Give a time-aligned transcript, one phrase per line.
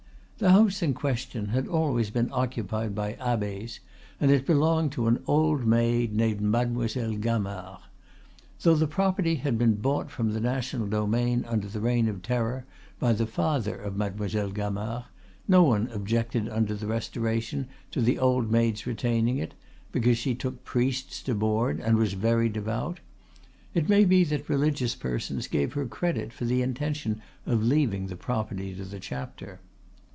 [0.43, 3.79] The house in question had always been occupied by abbes,
[4.19, 7.77] and it belonged to an old maid named Mademoiselle Gamard.
[8.63, 12.65] Though the property had been bought from the national domain under the Reign of Terror
[12.97, 15.03] by the father of Mademoiselle Gamard,
[15.47, 19.53] no one objected under the Restoration to the old maid's retaining it,
[19.91, 22.99] because she took priests to board and was very devout;
[23.75, 28.15] it may be that religious persons gave her credit for the intention of leaving the
[28.15, 29.59] property to the Chapter.